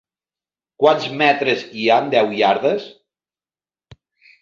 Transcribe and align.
Quants 0.83 1.05
metres 1.19 1.63
hi 1.83 1.87
ha 1.91 2.01
en 2.07 2.11
deu 2.17 2.35
iardes? 2.41 2.91